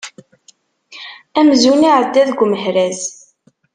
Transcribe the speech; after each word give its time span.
Amzun 1.39 1.87
iεedda 1.89 2.23
deg 2.29 2.39
umehraz. 2.45 2.99